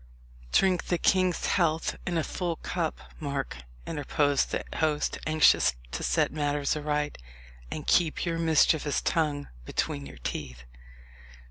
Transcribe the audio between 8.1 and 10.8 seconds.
your mischievous tongue between your teeth."